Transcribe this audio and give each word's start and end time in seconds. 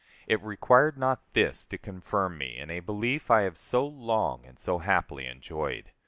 It 0.25 0.41
required 0.41 0.97
not 0.97 1.21
this 1.33 1.63
to 1.65 1.77
confirm 1.77 2.39
me 2.39 2.57
in 2.57 2.71
a 2.71 2.79
belief 2.79 3.29
I 3.29 3.41
have 3.41 3.55
so 3.55 3.85
long 3.85 4.43
and 4.47 4.57
so 4.57 4.79
happily 4.79 5.27
enjoyed. 5.27 5.91